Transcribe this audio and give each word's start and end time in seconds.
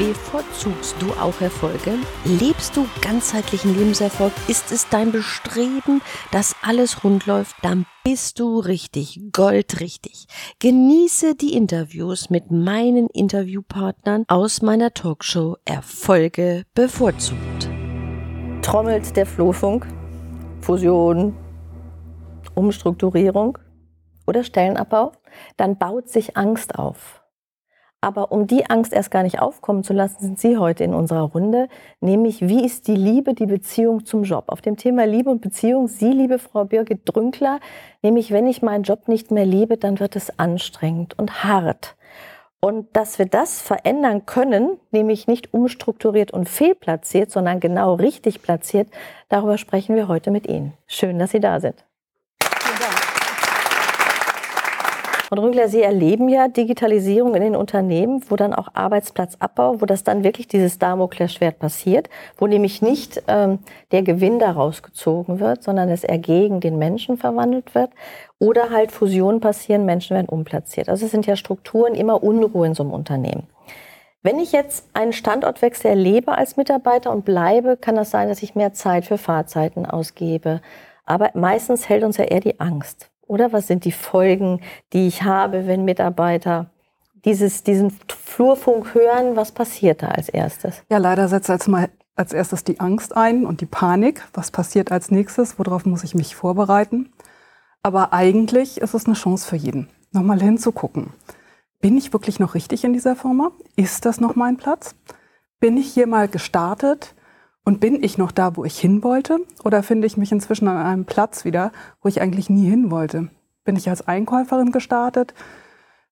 Bevorzugst 0.00 0.96
du 0.98 1.10
auch 1.20 1.42
Erfolge? 1.42 1.92
Lebst 2.24 2.74
du 2.74 2.86
ganzheitlichen 3.02 3.76
Lebenserfolg? 3.76 4.32
Ist 4.48 4.72
es 4.72 4.88
dein 4.88 5.12
Bestreben, 5.12 6.00
dass 6.32 6.56
alles 6.62 7.04
rund 7.04 7.26
läuft? 7.26 7.54
Dann 7.60 7.84
bist 8.02 8.40
du 8.40 8.60
richtig, 8.60 9.20
goldrichtig. 9.30 10.24
Genieße 10.58 11.34
die 11.34 11.54
Interviews 11.54 12.30
mit 12.30 12.50
meinen 12.50 13.08
Interviewpartnern 13.08 14.24
aus 14.28 14.62
meiner 14.62 14.94
Talkshow 14.94 15.58
Erfolge 15.66 16.64
bevorzugt. 16.74 17.68
Trommelt 18.62 19.14
der 19.18 19.26
Flurfunk, 19.26 19.86
Fusion, 20.62 21.36
Umstrukturierung 22.54 23.58
oder 24.26 24.44
Stellenabbau, 24.44 25.12
dann 25.58 25.76
baut 25.76 26.08
sich 26.08 26.38
Angst 26.38 26.78
auf. 26.78 27.19
Aber 28.02 28.32
um 28.32 28.46
die 28.46 28.64
Angst 28.68 28.94
erst 28.94 29.10
gar 29.10 29.22
nicht 29.22 29.40
aufkommen 29.40 29.84
zu 29.84 29.92
lassen, 29.92 30.20
sind 30.20 30.38
Sie 30.38 30.56
heute 30.56 30.84
in 30.84 30.94
unserer 30.94 31.22
Runde, 31.22 31.68
nämlich 32.00 32.40
wie 32.40 32.64
ist 32.64 32.88
die 32.88 32.96
Liebe, 32.96 33.34
die 33.34 33.46
Beziehung 33.46 34.06
zum 34.06 34.22
Job? 34.22 34.44
Auf 34.46 34.62
dem 34.62 34.78
Thema 34.78 35.04
Liebe 35.04 35.28
und 35.28 35.42
Beziehung, 35.42 35.86
Sie, 35.86 36.10
liebe 36.10 36.38
Frau 36.38 36.64
Birgit 36.64 37.02
Drünkler, 37.04 37.60
nämlich 38.02 38.30
wenn 38.30 38.46
ich 38.46 38.62
meinen 38.62 38.84
Job 38.84 39.06
nicht 39.06 39.30
mehr 39.30 39.44
liebe, 39.44 39.76
dann 39.76 40.00
wird 40.00 40.16
es 40.16 40.38
anstrengend 40.38 41.18
und 41.18 41.44
hart. 41.44 41.96
Und 42.60 42.94
dass 42.94 43.18
wir 43.18 43.26
das 43.26 43.60
verändern 43.60 44.24
können, 44.26 44.78
nämlich 44.90 45.26
nicht 45.26 45.52
umstrukturiert 45.52 46.30
und 46.30 46.48
fehlplatziert, 46.48 47.30
sondern 47.30 47.60
genau 47.60 47.94
richtig 47.94 48.42
platziert, 48.42 48.88
darüber 49.28 49.58
sprechen 49.58 49.94
wir 49.94 50.08
heute 50.08 50.30
mit 50.30 50.46
Ihnen. 50.46 50.72
Schön, 50.86 51.18
dass 51.18 51.32
Sie 51.32 51.40
da 51.40 51.60
sind. 51.60 51.84
Und 55.30 55.38
Rügler, 55.38 55.68
Sie 55.68 55.80
erleben 55.80 56.28
ja 56.28 56.48
Digitalisierung 56.48 57.36
in 57.36 57.42
den 57.42 57.54
Unternehmen, 57.54 58.20
wo 58.28 58.34
dann 58.34 58.52
auch 58.52 58.68
Arbeitsplatzabbau, 58.74 59.80
wo 59.80 59.86
das 59.86 60.02
dann 60.02 60.24
wirklich 60.24 60.48
dieses 60.48 60.80
Damoklesschwert 60.80 61.60
passiert, 61.60 62.10
wo 62.36 62.48
nämlich 62.48 62.82
nicht 62.82 63.22
ähm, 63.28 63.60
der 63.92 64.02
Gewinn 64.02 64.40
daraus 64.40 64.82
gezogen 64.82 65.38
wird, 65.38 65.62
sondern 65.62 65.88
es 65.88 66.02
eher 66.02 66.18
gegen 66.18 66.58
den 66.58 66.78
Menschen 66.78 67.16
verwandelt 67.16 67.76
wird. 67.76 67.90
Oder 68.40 68.70
halt 68.70 68.90
Fusionen 68.90 69.40
passieren, 69.40 69.84
Menschen 69.84 70.16
werden 70.16 70.28
umplatziert. 70.28 70.88
Also 70.88 71.04
es 71.04 71.12
sind 71.12 71.26
ja 71.26 71.36
Strukturen, 71.36 71.94
immer 71.94 72.24
Unruhe 72.24 72.66
in 72.66 72.74
so 72.74 72.82
einem 72.82 72.92
Unternehmen. 72.92 73.44
Wenn 74.22 74.40
ich 74.40 74.50
jetzt 74.50 74.84
einen 74.94 75.12
Standortwechsel 75.12 75.90
erlebe 75.90 76.36
als 76.36 76.56
Mitarbeiter 76.56 77.12
und 77.12 77.24
bleibe, 77.24 77.76
kann 77.76 77.94
das 77.94 78.10
sein, 78.10 78.28
dass 78.28 78.42
ich 78.42 78.56
mehr 78.56 78.72
Zeit 78.72 79.06
für 79.06 79.16
Fahrzeiten 79.16 79.86
ausgebe. 79.86 80.60
Aber 81.06 81.30
meistens 81.34 81.88
hält 81.88 82.02
uns 82.02 82.16
ja 82.16 82.24
eher 82.24 82.40
die 82.40 82.58
Angst. 82.58 83.09
Oder 83.30 83.52
was 83.52 83.68
sind 83.68 83.84
die 83.84 83.92
Folgen, 83.92 84.60
die 84.92 85.06
ich 85.06 85.22
habe, 85.22 85.68
wenn 85.68 85.84
Mitarbeiter 85.84 86.68
dieses, 87.24 87.62
diesen 87.62 87.92
Flurfunk 88.08 88.92
hören? 88.92 89.36
Was 89.36 89.52
passiert 89.52 90.02
da 90.02 90.08
als 90.08 90.28
erstes? 90.28 90.82
Ja, 90.90 90.98
leider 90.98 91.28
setzt 91.28 91.48
als, 91.48 91.68
mal, 91.68 91.90
als 92.16 92.32
erstes 92.32 92.64
die 92.64 92.80
Angst 92.80 93.16
ein 93.16 93.46
und 93.46 93.60
die 93.60 93.66
Panik. 93.66 94.26
Was 94.34 94.50
passiert 94.50 94.90
als 94.90 95.12
nächstes? 95.12 95.60
Worauf 95.60 95.86
muss 95.86 96.02
ich 96.02 96.16
mich 96.16 96.34
vorbereiten? 96.34 97.12
Aber 97.84 98.12
eigentlich 98.12 98.80
ist 98.80 98.94
es 98.94 99.06
eine 99.06 99.14
Chance 99.14 99.46
für 99.46 99.54
jeden, 99.54 99.88
nochmal 100.10 100.42
hinzugucken. 100.42 101.12
Bin 101.80 101.96
ich 101.96 102.12
wirklich 102.12 102.40
noch 102.40 102.56
richtig 102.56 102.82
in 102.82 102.92
dieser 102.92 103.14
Firma? 103.14 103.52
Ist 103.76 104.06
das 104.06 104.20
noch 104.20 104.34
mein 104.34 104.56
Platz? 104.56 104.96
Bin 105.60 105.76
ich 105.76 105.94
hier 105.94 106.08
mal 106.08 106.26
gestartet? 106.26 107.14
Und 107.64 107.80
bin 107.80 108.02
ich 108.02 108.18
noch 108.18 108.32
da, 108.32 108.56
wo 108.56 108.64
ich 108.64 108.78
hin 108.78 109.02
wollte? 109.02 109.38
Oder 109.64 109.82
finde 109.82 110.06
ich 110.06 110.16
mich 110.16 110.32
inzwischen 110.32 110.68
an 110.68 110.76
einem 110.76 111.04
Platz 111.04 111.44
wieder, 111.44 111.72
wo 112.00 112.08
ich 112.08 112.20
eigentlich 112.20 112.50
nie 112.50 112.68
hin 112.68 112.90
wollte? 112.90 113.28
Bin 113.64 113.76
ich 113.76 113.88
als 113.88 114.06
Einkäuferin 114.08 114.72
gestartet, 114.72 115.34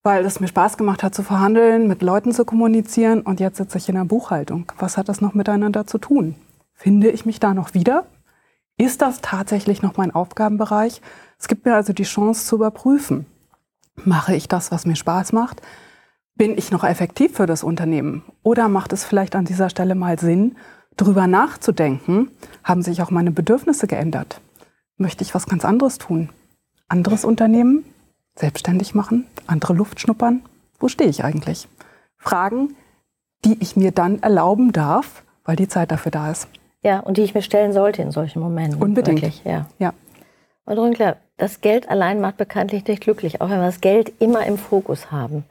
weil 0.02 0.24
es 0.24 0.40
mir 0.40 0.48
Spaß 0.48 0.76
gemacht 0.76 1.02
hat 1.02 1.14
zu 1.14 1.22
verhandeln, 1.22 1.88
mit 1.88 2.02
Leuten 2.02 2.32
zu 2.32 2.44
kommunizieren 2.44 3.22
und 3.22 3.40
jetzt 3.40 3.56
sitze 3.56 3.78
ich 3.78 3.88
in 3.88 3.94
der 3.94 4.04
Buchhaltung. 4.04 4.70
Was 4.78 4.96
hat 4.96 5.08
das 5.08 5.20
noch 5.20 5.34
miteinander 5.34 5.86
zu 5.86 5.98
tun? 5.98 6.34
Finde 6.74 7.10
ich 7.10 7.26
mich 7.26 7.40
da 7.40 7.54
noch 7.54 7.74
wieder? 7.74 8.06
Ist 8.76 9.02
das 9.02 9.20
tatsächlich 9.20 9.82
noch 9.82 9.96
mein 9.96 10.14
Aufgabenbereich? 10.14 11.02
Es 11.38 11.48
gibt 11.48 11.66
mir 11.66 11.74
also 11.74 11.92
die 11.92 12.04
Chance 12.04 12.46
zu 12.46 12.56
überprüfen. 12.56 13.26
Mache 14.04 14.36
ich 14.36 14.46
das, 14.46 14.70
was 14.70 14.86
mir 14.86 14.94
Spaß 14.94 15.32
macht? 15.32 15.60
Bin 16.36 16.56
ich 16.56 16.70
noch 16.70 16.84
effektiv 16.84 17.36
für 17.36 17.46
das 17.46 17.64
Unternehmen? 17.64 18.22
Oder 18.44 18.68
macht 18.68 18.92
es 18.92 19.04
vielleicht 19.04 19.34
an 19.34 19.44
dieser 19.44 19.70
Stelle 19.70 19.96
mal 19.96 20.18
Sinn, 20.20 20.56
drüber 20.96 21.26
nachzudenken, 21.26 22.30
haben 22.64 22.82
sich 22.82 23.02
auch 23.02 23.10
meine 23.10 23.30
Bedürfnisse 23.30 23.86
geändert. 23.86 24.40
Möchte 24.96 25.22
ich 25.22 25.34
was 25.34 25.46
ganz 25.46 25.64
anderes 25.64 25.98
tun? 25.98 26.30
Anderes 26.88 27.24
Unternehmen? 27.24 27.84
Selbstständig 28.34 28.94
machen? 28.94 29.26
Andere 29.46 29.74
Luft 29.74 30.00
schnuppern? 30.00 30.42
Wo 30.78 30.88
stehe 30.88 31.10
ich 31.10 31.24
eigentlich? 31.24 31.68
Fragen, 32.16 32.74
die 33.44 33.56
ich 33.60 33.76
mir 33.76 33.92
dann 33.92 34.22
erlauben 34.22 34.72
darf, 34.72 35.22
weil 35.44 35.56
die 35.56 35.68
Zeit 35.68 35.90
dafür 35.92 36.10
da 36.10 36.30
ist. 36.30 36.48
Ja, 36.82 37.00
und 37.00 37.16
die 37.16 37.22
ich 37.22 37.34
mir 37.34 37.42
stellen 37.42 37.72
sollte 37.72 38.02
in 38.02 38.10
solchen 38.10 38.40
Momenten. 38.40 38.80
Unbedingt. 38.80 39.22
Wirklich, 39.22 39.44
ja. 39.44 39.66
ja. 39.78 39.92
Und 40.64 40.78
Rünkler, 40.78 41.16
das 41.36 41.60
Geld 41.60 41.88
allein 41.88 42.20
macht 42.20 42.36
bekanntlich 42.36 42.86
nicht 42.86 43.02
glücklich, 43.02 43.40
auch 43.40 43.48
wenn 43.50 43.58
wir 43.58 43.66
das 43.66 43.80
Geld 43.80 44.12
immer 44.20 44.46
im 44.46 44.58
Fokus 44.58 45.10
haben. 45.10 45.44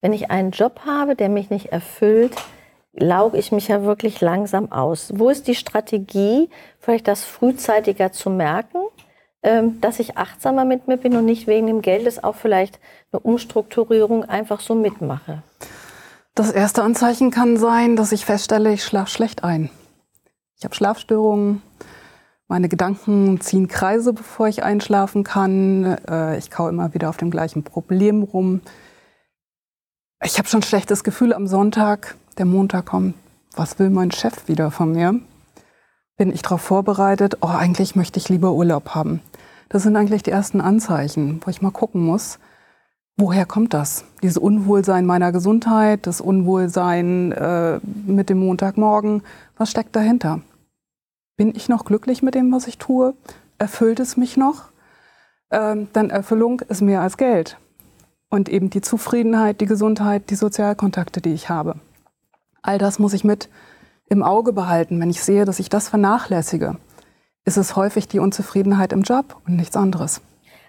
Wenn 0.00 0.12
ich 0.12 0.30
einen 0.30 0.50
Job 0.52 0.80
habe, 0.84 1.16
der 1.16 1.28
mich 1.28 1.50
nicht 1.50 1.66
erfüllt, 1.66 2.36
lauge 2.92 3.38
ich 3.38 3.52
mich 3.52 3.68
ja 3.68 3.82
wirklich 3.82 4.20
langsam 4.20 4.72
aus. 4.72 5.12
Wo 5.14 5.30
ist 5.30 5.46
die 5.46 5.54
Strategie, 5.54 6.48
vielleicht 6.80 7.08
das 7.08 7.24
frühzeitiger 7.24 8.12
zu 8.12 8.30
merken, 8.30 8.80
ähm, 9.42 9.80
dass 9.80 10.00
ich 10.00 10.16
achtsamer 10.16 10.64
mit 10.64 10.88
mir 10.88 10.96
bin 10.96 11.16
und 11.16 11.24
nicht 11.24 11.46
wegen 11.46 11.66
dem 11.66 11.82
Geldes 11.82 12.22
auch 12.22 12.34
vielleicht 12.34 12.80
eine 13.12 13.20
Umstrukturierung 13.20 14.24
einfach 14.24 14.60
so 14.60 14.74
mitmache? 14.74 15.42
Das 16.34 16.50
erste 16.50 16.82
Anzeichen 16.82 17.30
kann 17.30 17.56
sein, 17.56 17.96
dass 17.96 18.12
ich 18.12 18.24
feststelle, 18.24 18.72
ich 18.72 18.84
schlafe 18.84 19.10
schlecht 19.10 19.44
ein. 19.44 19.70
Ich 20.56 20.64
habe 20.64 20.74
Schlafstörungen. 20.74 21.62
Meine 22.48 22.68
Gedanken 22.68 23.40
ziehen 23.40 23.68
Kreise, 23.68 24.12
bevor 24.12 24.48
ich 24.48 24.62
einschlafen 24.62 25.22
kann. 25.22 25.98
Äh, 26.08 26.38
ich 26.38 26.50
kaue 26.50 26.70
immer 26.70 26.94
wieder 26.94 27.10
auf 27.10 27.16
dem 27.16 27.30
gleichen 27.30 27.62
Problem 27.62 28.22
rum. 28.22 28.62
Ich 30.24 30.38
habe 30.38 30.48
schon 30.48 30.60
ein 30.60 30.64
schlechtes 30.64 31.04
Gefühl 31.04 31.32
am 31.32 31.46
Sonntag 31.46 32.16
der 32.38 32.46
Montag 32.46 32.86
kommt, 32.86 33.14
was 33.54 33.78
will 33.78 33.90
mein 33.90 34.10
Chef 34.10 34.48
wieder 34.48 34.70
von 34.70 34.92
mir? 34.92 35.20
Bin 36.16 36.32
ich 36.32 36.42
darauf 36.42 36.60
vorbereitet, 36.60 37.38
oh, 37.40 37.48
eigentlich 37.48 37.96
möchte 37.96 38.18
ich 38.18 38.28
lieber 38.28 38.52
Urlaub 38.52 38.94
haben. 38.94 39.20
Das 39.68 39.82
sind 39.82 39.96
eigentlich 39.96 40.22
die 40.22 40.30
ersten 40.30 40.60
Anzeichen, 40.60 41.40
wo 41.44 41.50
ich 41.50 41.62
mal 41.62 41.70
gucken 41.70 42.02
muss, 42.02 42.38
woher 43.16 43.44
kommt 43.44 43.74
das? 43.74 44.04
Dieses 44.22 44.38
Unwohlsein 44.38 45.04
meiner 45.04 45.32
Gesundheit, 45.32 46.06
das 46.06 46.20
Unwohlsein 46.20 47.32
äh, 47.32 47.80
mit 48.06 48.30
dem 48.30 48.38
Montagmorgen, 48.38 49.22
was 49.56 49.70
steckt 49.70 49.94
dahinter? 49.94 50.40
Bin 51.36 51.54
ich 51.54 51.68
noch 51.68 51.84
glücklich 51.84 52.22
mit 52.22 52.34
dem, 52.34 52.50
was 52.52 52.66
ich 52.66 52.78
tue? 52.78 53.14
Erfüllt 53.58 54.00
es 54.00 54.16
mich 54.16 54.36
noch? 54.36 54.70
Ähm, 55.50 55.88
dann 55.92 56.10
Erfüllung 56.10 56.60
ist 56.60 56.80
mehr 56.80 57.00
als 57.00 57.16
Geld. 57.16 57.58
Und 58.30 58.48
eben 58.48 58.70
die 58.70 58.80
Zufriedenheit, 58.80 59.60
die 59.60 59.66
Gesundheit, 59.66 60.30
die 60.30 60.34
Sozialkontakte, 60.34 61.20
die 61.20 61.32
ich 61.32 61.48
habe. 61.48 61.76
All 62.68 62.76
das 62.76 62.98
muss 62.98 63.14
ich 63.14 63.24
mit 63.24 63.48
im 64.10 64.22
Auge 64.22 64.52
behalten. 64.52 65.00
Wenn 65.00 65.08
ich 65.08 65.22
sehe, 65.22 65.46
dass 65.46 65.58
ich 65.58 65.70
das 65.70 65.88
vernachlässige, 65.88 66.76
ist 67.46 67.56
es 67.56 67.76
häufig 67.76 68.08
die 68.08 68.18
Unzufriedenheit 68.18 68.92
im 68.92 69.00
Job 69.00 69.36
und 69.46 69.56
nichts 69.56 69.74
anderes. 69.74 70.20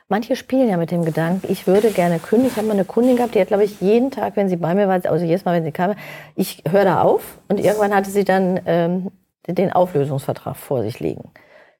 Manche 0.07 0.37
spielen 0.37 0.69
ja 0.69 0.77
mit 0.77 0.91
dem 0.91 1.03
Gedanken, 1.03 1.51
ich 1.51 1.67
würde 1.67 1.91
gerne 1.91 2.19
kündigen. 2.19 2.51
Ich 2.51 2.55
habe 2.55 2.67
mal 2.67 2.73
eine 2.75 2.85
Kundin 2.85 3.17
gehabt, 3.17 3.35
die 3.35 3.41
hat, 3.41 3.49
glaube 3.49 3.65
ich, 3.65 3.81
jeden 3.81 4.11
Tag, 4.11 4.37
wenn 4.37 4.47
sie 4.47 4.55
bei 4.55 4.73
mir 4.75 4.87
war, 4.87 5.01
also 5.11 5.25
jedes 5.25 5.43
Mal, 5.43 5.57
wenn 5.57 5.65
sie 5.65 5.73
kam, 5.73 5.93
ich 6.37 6.63
höre 6.69 6.85
da 6.85 7.01
auf. 7.01 7.37
Und 7.49 7.59
irgendwann 7.59 7.93
hatte 7.93 8.11
sie 8.11 8.23
dann 8.23 8.61
ähm, 8.65 9.11
den 9.45 9.73
Auflösungsvertrag 9.73 10.55
vor 10.55 10.83
sich 10.83 11.01
liegen. 11.01 11.29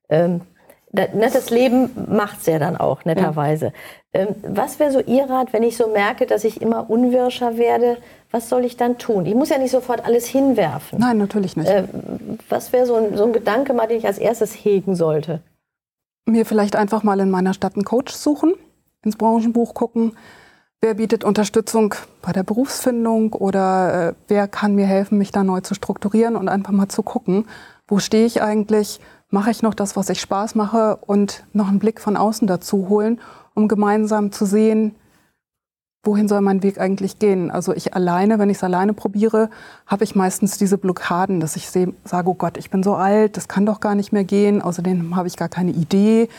Ähm, 0.10 0.42
das 0.92 1.50
Leben 1.50 1.92
macht 2.10 2.40
es 2.40 2.46
ja 2.48 2.60
dann 2.60 2.76
auch, 2.76 3.06
netterweise. 3.06 3.74
Ja. 4.14 4.22
Ähm, 4.22 4.36
was 4.42 4.80
wäre 4.80 4.92
so 4.92 5.00
Ihr 5.00 5.30
Rat, 5.30 5.54
wenn 5.54 5.64
ich 5.64 5.78
so 5.78 5.88
merke, 5.88 6.26
dass 6.26 6.44
ich 6.44 6.62
immer 6.62 6.90
unwirscher 6.90 7.58
werde? 7.58 7.98
Was 8.32 8.50
soll 8.50 8.66
ich 8.66 8.78
dann 8.78 8.98
tun? 8.98 9.26
Ich 9.26 9.36
muss 9.36 9.50
ja 9.50 9.58
nicht 9.58 9.72
sofort 9.72 10.04
alles 10.06 10.26
hinwerfen. 10.26 11.00
Nein, 11.00 11.18
natürlich 11.18 11.56
nicht. 11.56 11.70
Äh, 11.70 11.84
was 12.48 12.74
wäre 12.74 12.86
so 12.86 12.96
ein, 12.96 13.16
so 13.16 13.26
ein 13.26 13.34
Gedanke, 13.34 13.74
mal, 13.74 13.88
den 13.88 13.98
ich 13.98 14.08
als 14.08 14.18
erstes 14.18 14.54
hegen 14.54 14.96
sollte? 14.96 15.42
Mir 16.26 16.46
vielleicht 16.46 16.76
einfach 16.76 17.04
mal 17.04 17.20
in 17.20 17.30
meiner 17.30 17.54
Stadt 17.54 17.76
einen 17.76 17.86
Coach 17.86 18.14
suchen, 18.14 18.54
ins 19.04 19.16
Branchenbuch 19.16 19.74
gucken. 19.74 20.18
Wer 20.82 20.94
bietet 20.94 21.24
Unterstützung 21.24 21.94
bei 22.22 22.32
der 22.32 22.44
Berufsfindung 22.44 23.34
oder 23.34 24.10
äh, 24.10 24.14
wer 24.28 24.48
kann 24.48 24.76
mir 24.76 24.86
helfen, 24.86 25.18
mich 25.18 25.32
da 25.32 25.44
neu 25.44 25.62
zu 25.62 25.76
strukturieren 25.76 26.36
und 26.36 26.50
einfach 26.50 26.72
mal 26.72 26.88
zu 26.88 27.04
gucken, 27.04 27.48
wo 27.88 28.00
stehe 28.00 28.26
ich 28.26 28.42
eigentlich, 28.42 29.00
Mache 29.30 29.52
ich 29.52 29.62
noch 29.62 29.74
das, 29.74 29.96
was 29.96 30.10
ich 30.10 30.20
Spaß 30.22 30.56
mache 30.56 30.98
und 30.98 31.46
noch 31.54 31.68
einen 31.68 31.80
Blick 31.80 32.02
von 32.02 32.18
außen 32.18 32.48
dazu 32.48 32.90
holen, 32.90 33.20
um 33.54 33.68
gemeinsam 33.68 34.32
zu 34.32 34.46
sehen, 34.46 34.96
wohin 36.04 36.28
soll 36.28 36.42
mein 36.42 36.64
Weg 36.64 36.80
eigentlich 36.80 37.20
gehen? 37.20 37.52
Also 37.52 37.74
ich 37.74 37.94
alleine, 37.94 38.40
wenn 38.40 38.50
ich 38.50 38.58
es 38.58 38.64
alleine 38.64 38.94
probiere, 38.94 39.50
habe 39.86 40.04
ich 40.04 40.16
meistens 40.16 40.58
diese 40.58 40.78
Blockaden, 40.78 41.40
dass 41.40 41.56
ich 41.56 41.70
sage, 41.70 42.30
oh 42.30 42.34
Gott, 42.34 42.58
ich 42.58 42.70
bin 42.70 42.84
so 42.84 42.96
alt, 42.96 43.38
das 43.38 43.48
kann 43.48 43.66
doch 43.66 43.80
gar 43.80 43.96
nicht 43.96 44.12
mehr 44.12 44.24
gehen. 44.24 44.62
Außerdem 44.62 45.16
habe 45.16 45.28
ich 45.28 45.36
gar 45.36 45.50
keine 45.50 45.72
Idee. 45.72 46.30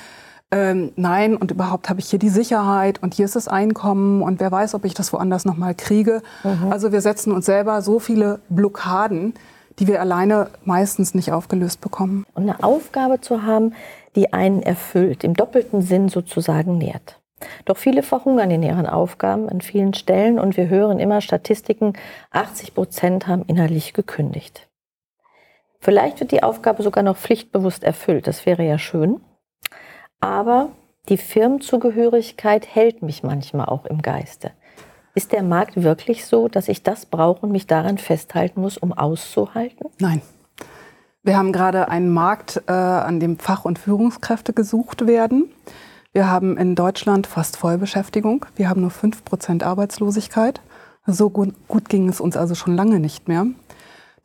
Ähm, 0.50 0.90
nein, 0.96 1.36
und 1.36 1.52
überhaupt 1.52 1.88
habe 1.90 2.00
ich 2.00 2.10
hier 2.10 2.18
die 2.18 2.28
Sicherheit 2.28 3.00
und 3.02 3.14
hier 3.14 3.24
ist 3.24 3.36
das 3.36 3.46
Einkommen 3.46 4.22
und 4.22 4.40
wer 4.40 4.50
weiß, 4.50 4.74
ob 4.74 4.84
ich 4.84 4.94
das 4.94 5.12
woanders 5.12 5.44
nochmal 5.44 5.76
kriege. 5.76 6.22
Mhm. 6.42 6.72
Also 6.72 6.90
wir 6.90 7.02
setzen 7.02 7.32
uns 7.32 7.46
selber 7.46 7.82
so 7.82 8.00
viele 8.00 8.40
Blockaden, 8.48 9.34
die 9.80 9.88
wir 9.88 10.00
alleine 10.00 10.50
meistens 10.64 11.14
nicht 11.14 11.32
aufgelöst 11.32 11.80
bekommen. 11.80 12.26
Und 12.34 12.42
eine 12.42 12.62
Aufgabe 12.62 13.20
zu 13.20 13.42
haben, 13.42 13.74
die 14.14 14.32
einen 14.32 14.62
erfüllt, 14.62 15.24
im 15.24 15.34
doppelten 15.34 15.82
Sinn 15.82 16.08
sozusagen 16.08 16.78
nährt. 16.78 17.18
Doch 17.64 17.78
viele 17.78 18.02
verhungern 18.02 18.50
in 18.50 18.62
ihren 18.62 18.86
Aufgaben 18.86 19.48
an 19.48 19.62
vielen 19.62 19.94
Stellen 19.94 20.38
und 20.38 20.58
wir 20.58 20.68
hören 20.68 21.00
immer 21.00 21.22
Statistiken, 21.22 21.94
80 22.30 22.74
Prozent 22.74 23.26
haben 23.26 23.44
innerlich 23.46 23.94
gekündigt. 23.94 24.68
Vielleicht 25.78 26.20
wird 26.20 26.32
die 26.32 26.42
Aufgabe 26.42 26.82
sogar 26.82 27.02
noch 27.02 27.16
pflichtbewusst 27.16 27.82
erfüllt, 27.82 28.26
das 28.26 28.44
wäre 28.44 28.62
ja 28.62 28.76
schön. 28.76 29.20
Aber 30.20 30.68
die 31.08 31.16
Firmenzugehörigkeit 31.16 32.74
hält 32.74 33.00
mich 33.00 33.22
manchmal 33.22 33.66
auch 33.66 33.86
im 33.86 34.02
Geiste. 34.02 34.50
Ist 35.14 35.32
der 35.32 35.42
Markt 35.42 35.82
wirklich 35.82 36.24
so, 36.24 36.48
dass 36.48 36.68
ich 36.68 36.82
das 36.82 37.06
brauche 37.06 37.40
und 37.42 37.52
mich 37.52 37.66
daran 37.66 37.98
festhalten 37.98 38.60
muss, 38.60 38.78
um 38.78 38.92
auszuhalten? 38.92 39.88
Nein. 39.98 40.22
Wir 41.22 41.36
haben 41.36 41.52
gerade 41.52 41.88
einen 41.88 42.10
Markt, 42.10 42.62
äh, 42.66 42.72
an 42.72 43.20
dem 43.20 43.38
Fach- 43.38 43.64
und 43.64 43.78
Führungskräfte 43.78 44.52
gesucht 44.52 45.06
werden. 45.06 45.50
Wir 46.12 46.30
haben 46.30 46.56
in 46.56 46.74
Deutschland 46.74 47.26
fast 47.26 47.56
Vollbeschäftigung. 47.56 48.46
Wir 48.56 48.68
haben 48.68 48.80
nur 48.80 48.90
5% 48.90 49.62
Arbeitslosigkeit. 49.62 50.60
So 51.06 51.28
gut, 51.28 51.54
gut 51.68 51.88
ging 51.88 52.08
es 52.08 52.20
uns 52.20 52.36
also 52.36 52.54
schon 52.54 52.74
lange 52.74 53.00
nicht 53.00 53.28
mehr. 53.28 53.46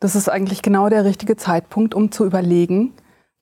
Das 0.00 0.14
ist 0.14 0.28
eigentlich 0.28 0.62
genau 0.62 0.88
der 0.88 1.04
richtige 1.04 1.36
Zeitpunkt, 1.36 1.94
um 1.94 2.12
zu 2.12 2.24
überlegen, 2.24 2.92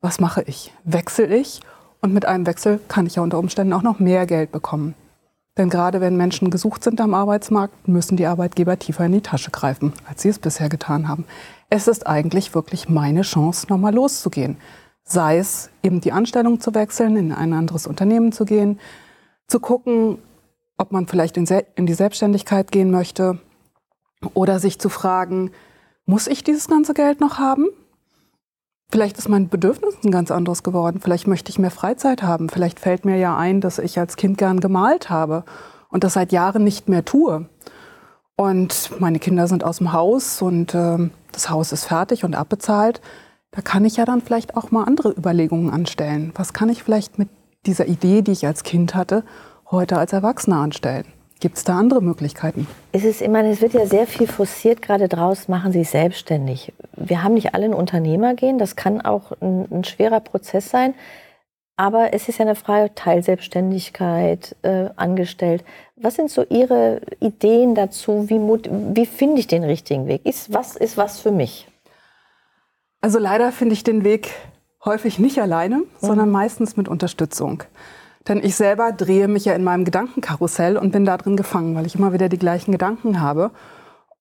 was 0.01 0.21
mache 0.21 0.43
ich? 0.43 0.73
Wechsle 0.85 1.35
ich? 1.35 1.61
Und 2.01 2.13
mit 2.13 2.27
einem 2.27 2.47
Wechsel 2.47 2.81
kann 2.89 3.07
ich 3.07 3.17
ja 3.17 3.23
unter 3.23 3.39
Umständen 3.39 3.73
auch 3.73 3.83
noch 3.83 3.99
mehr 3.99 4.27
Geld 4.27 4.53
bekommen. 4.53 4.95
Denn 5.57 5.71
gerade 5.71 6.01
wenn 6.01 6.17
Menschen 6.17 6.51
gesucht 6.51 6.83
sind 6.83 7.01
am 7.01 7.15
Arbeitsmarkt, 7.15 7.87
müssen 7.87 8.17
die 8.17 8.27
Arbeitgeber 8.27 8.79
tiefer 8.79 9.07
in 9.07 9.13
die 9.13 9.21
Tasche 9.21 9.51
greifen, 9.51 9.93
als 10.09 10.23
sie 10.23 10.29
es 10.29 10.39
bisher 10.39 10.69
getan 10.69 11.09
haben. 11.09 11.25
Es 11.71 11.87
ist 11.87 12.07
eigentlich 12.07 12.55
wirklich 12.55 12.89
meine 12.89 13.23
Chance, 13.23 13.67
nochmal 13.69 13.95
loszugehen 13.95 14.57
sei 15.05 15.39
es 15.39 15.71
eben 15.83 16.01
die 16.01 16.13
Anstellung 16.13 16.61
zu 16.61 16.75
wechseln, 16.75 17.17
in 17.17 17.33
ein 17.33 17.53
anderes 17.53 17.87
Unternehmen 17.87 18.33
zu 18.33 18.45
gehen, 18.45 18.81
zu 19.47 19.61
gucken, 19.61 20.19
ob 20.79 20.93
man 20.93 21.07
vielleicht 21.07 21.37
in, 21.37 21.47
in, 21.77 21.87
die 21.87 21.95
Selbstständigkeit 21.95 22.73
gehen 22.73 22.91
möchte 22.91 23.39
oder 24.33 24.59
sich 24.59 24.79
zu 24.79 24.89
fragen, 24.89 25.53
muss 26.07 26.27
ich 26.27 26.43
dieses 26.43 26.69
ganze 26.69 26.95
Geld 26.95 27.21
noch 27.21 27.39
haben? 27.39 27.69
Vielleicht 28.95 29.19
ist 29.19 29.29
mein 29.29 29.49
Bedürfnis 29.49 29.97
ein 30.05 30.13
ganz 30.13 30.31
anderes 30.31 30.63
geworden. 30.63 31.01
Vielleicht 31.03 31.27
möchte 31.27 31.51
ich 31.51 31.59
mehr 31.59 31.73
Freizeit 31.73 32.23
haben. 32.23 32.49
Vielleicht 32.49 32.79
fällt 32.79 33.05
mir 33.05 33.17
ja 33.17 33.37
ein, 33.37 33.61
dass 33.61 33.81
ich 33.81 33.99
als 33.99 34.15
Kind 34.15 34.39
gern 34.39 34.61
gemalt 34.61 35.11
habe 35.11 35.43
und 35.89 36.05
das 36.05 36.13
seit 36.13 36.31
Jahren 36.31 36.63
nicht 36.63 36.89
mehr 36.89 37.05
tue. 37.05 37.49
Und 38.37 38.93
meine 39.01 39.19
Kinder 39.19 39.49
sind 39.49 39.65
aus 39.65 39.79
dem 39.79 39.93
Haus 39.93 40.41
und 40.43 40.77
äh, 40.77 41.11
das 41.33 41.51
Haus 41.51 41.73
ist 41.73 41.87
fertig 41.87 42.23
und 42.23 42.37
abbezahlt. 42.37 43.01
Da 43.51 43.63
kann 43.63 43.85
ich 43.85 43.97
ja 43.97 44.05
dann 44.05 44.21
vielleicht 44.21 44.57
auch 44.57 44.71
mal 44.71 44.85
andere 44.85 45.11
Überlegungen 45.11 45.71
anstellen. 45.71 46.33
Was 46.37 46.53
kann 46.53 46.69
ich 46.69 46.85
vielleicht 46.85 47.19
mit 47.19 47.31
dieser 47.67 47.89
Idee, 47.89 48.23
die 48.23 48.31
ich 48.31 48.47
als 48.47 48.63
Kind 48.63 48.95
hatte, 48.95 49.25
heute 49.73 49.99
als 49.99 50.13
Erwachsener 50.13 50.59
anstellen? 50.59 51.07
Gibt 51.45 51.59
es 51.59 51.65
da 51.65 51.79
andere 51.79 52.01
Möglichkeiten? 52.01 52.67
Es 52.93 53.05
ist 53.05 53.21
immer, 53.21 53.45
es 53.45 53.61
wird 53.61 53.75
ja 53.75 53.85
sehr 53.85 54.07
viel 54.07 54.27
forciert, 54.27 54.81
gerade 54.81 55.09
draus 55.09 55.47
machen 55.47 55.73
Sie 55.73 55.81
sich 55.81 55.91
selbstständig. 55.91 56.73
Wir 56.97 57.23
haben 57.23 57.35
nicht 57.35 57.55
alle 57.55 57.67
ein 57.67 57.75
Unternehmer 57.75 58.33
gehen, 58.33 58.57
das 58.57 58.77
kann 58.77 59.03
auch 59.03 59.33
ein, 59.43 59.71
ein 59.71 59.85
schwerer 59.85 60.21
Prozess 60.21 60.71
sein. 60.71 60.95
Aber 61.77 62.15
es 62.15 62.31
ist 62.31 62.39
ja 62.39 62.47
eine 62.47 62.55
Frage 62.55 62.95
Teilselbstständigkeit, 62.95 64.57
äh, 64.63 64.89
angestellt. 64.97 65.65
Was 65.97 66.15
sind 66.15 66.31
so 66.31 66.47
Ihre 66.49 67.03
Ideen 67.21 67.75
dazu? 67.75 68.31
Wie, 68.31 68.41
wie 68.41 69.05
finde 69.05 69.39
ich 69.39 69.47
den 69.47 69.65
richtigen 69.65 70.07
Weg? 70.07 70.25
Ist, 70.25 70.51
was 70.51 70.77
ist 70.77 70.97
was 70.97 71.21
für 71.21 71.31
mich? 71.31 71.69
Also 73.03 73.19
leider 73.19 73.53
finde 73.53 73.75
ich 73.75 73.85
den 73.85 74.03
Weg 74.03 74.31
häufig 74.83 75.19
nicht 75.19 75.39
alleine, 75.39 75.77
mhm. 75.77 75.85
sondern 76.01 76.31
meistens 76.31 76.79
mit 76.79 76.89
Unterstützung. 76.89 77.65
Denn 78.29 78.43
ich 78.43 78.57
selber 78.57 78.93
drehe 78.93 79.29
mich 79.29 79.45
ja 79.45 79.55
in 79.55 79.65
meinem 79.65 79.85
Gedankenkarussell 79.85 80.77
und 80.77 80.93
bin 80.93 81.05
da 81.05 81.17
drin 81.17 81.37
gefangen, 81.37 81.75
weil 81.75 81.87
ich 81.87 81.95
immer 81.95 82.13
wieder 82.13 82.29
die 82.29 82.39
gleichen 82.39 82.73
Gedanken 82.73 83.21
habe. 83.21 83.51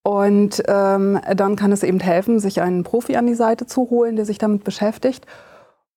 Und 0.04 0.62
ähm, 0.68 1.20
dann 1.36 1.56
kann 1.56 1.72
es 1.72 1.84
eben 1.84 2.02
helfen, 2.02 2.40
sich 2.40 2.62
einen 2.62 2.84
Profi 2.84 3.16
an 3.16 3.28
die 3.28 3.36
Seite 3.36 3.66
zu 3.66 3.90
holen, 3.90 4.18
der 4.18 4.26
sich 4.26 4.38
damit 4.38 4.66
beschäftigt 4.66 5.26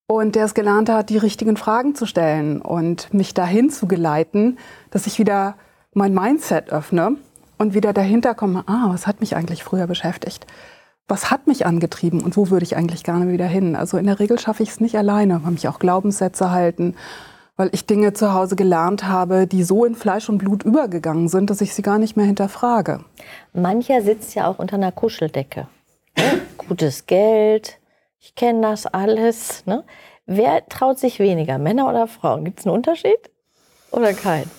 und 0.07 0.37
der 0.37 0.45
es 0.45 0.55
gelernt 0.55 0.89
hat, 0.89 1.11
die 1.11 1.19
richtigen 1.19 1.57
Fragen 1.57 1.97
zu 1.97 2.07
stellen 2.07 2.63
und 2.63 3.13
mich 3.13 3.35
dahin 3.35 3.71
zu 3.71 3.89
geleiten, 3.89 4.59
dass 4.93 5.09
ich 5.09 5.19
wieder 5.19 5.57
mein 5.93 6.15
Mindset 6.15 6.71
öffne 6.71 7.17
und 7.59 7.75
wieder 7.75 7.93
dahinter 7.93 8.35
komme, 8.37 8.63
ah, 8.67 8.91
was 8.91 9.09
hat 9.09 9.19
mich 9.19 9.35
eigentlich 9.35 9.65
früher 9.65 9.89
beschäftigt? 9.89 10.47
was 11.09 11.31
hat 11.31 11.47
mich 11.47 11.67
angetrieben 11.67 12.21
und 12.21 12.37
wo 12.37 12.51
würde 12.51 12.65
ich 12.65 12.77
eigentlich 12.77 13.05
gerne 13.05 13.31
wieder 13.33 13.47
hin? 13.47 13.77
Also 13.77 13.97
in 13.97 14.07
der 14.07 14.19
Regel 14.19 14.39
schaffe 14.39 14.63
ich 14.63 14.71
es 14.71 14.81
nicht 14.81 14.97
alleine, 14.97 15.41
weil 15.45 15.53
mich 15.53 15.69
auch 15.69 15.79
Glaubenssätze 15.79 16.51
halten, 16.51 16.95
weil 17.57 17.71
ich 17.73 17.87
Dinge 17.87 18.13
zu 18.13 18.35
Hause 18.35 18.55
gelernt 18.57 19.05
habe, 19.05 19.47
die 19.47 19.63
so 19.63 19.85
in 19.85 19.95
Fleisch 19.95 20.29
und 20.29 20.39
Blut 20.39 20.63
übergegangen 20.63 21.29
sind, 21.29 21.51
dass 21.51 21.61
ich 21.61 21.75
sie 21.75 21.83
gar 21.83 21.99
nicht 21.99 22.17
mehr 22.17 22.27
hinterfrage. 22.27 23.01
Mancher 23.53 24.03
sitzt 24.03 24.35
ja 24.35 24.47
auch 24.47 24.59
unter 24.59 24.77
einer 24.77 24.93
Kuscheldecke. 24.93 25.67
Ne? 26.17 26.43
Gutes 26.59 27.07
Geld, 27.07 27.79
ich 28.21 28.35
kenne 28.35 28.63
das 28.63 28.87
alles. 28.87 29.65
Ne? 29.67 29.85
Wer 30.27 30.67
traut 30.69 30.99
sich 30.99 31.19
weniger, 31.19 31.59
Männer 31.59 31.89
oder 31.89 32.07
Frauen? 32.07 32.45
Gibt 32.45 32.61
es 32.61 32.67
einen 32.67 32.75
Unterschied 32.75 33.19
oder 33.91 34.13
keinen? 34.13 34.51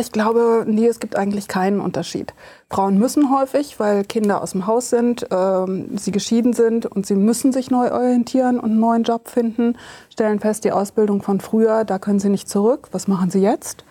Ich 0.00 0.12
glaube, 0.12 0.64
nee, 0.66 0.86
es 0.86 1.00
gibt 1.00 1.16
eigentlich 1.16 1.48
keinen 1.48 1.80
Unterschied. 1.80 2.32
Frauen 2.70 2.98
müssen 2.98 3.30
häufig, 3.30 3.80
weil 3.80 4.04
Kinder 4.04 4.42
aus 4.42 4.52
dem 4.52 4.66
Haus 4.66 4.90
sind, 4.90 5.26
ähm, 5.30 5.96
sie 5.96 6.12
geschieden 6.12 6.52
sind 6.52 6.84
und 6.84 7.06
sie 7.06 7.14
müssen 7.14 7.52
sich 7.52 7.70
neu 7.70 7.90
orientieren 7.90 8.58
und 8.58 8.72
einen 8.72 8.80
neuen 8.80 9.02
Job 9.04 9.28
finden, 9.28 9.76
stellen 10.10 10.38
fest, 10.38 10.64
die 10.64 10.72
Ausbildung 10.72 11.22
von 11.22 11.40
früher, 11.40 11.84
da 11.84 11.98
können 11.98 12.18
sie 12.18 12.28
nicht 12.28 12.48
zurück. 12.48 12.88
Was 12.92 13.08
machen 13.08 13.30
sie 13.30 13.40
jetzt? 13.40 13.84